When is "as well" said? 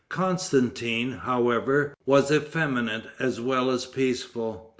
3.19-3.69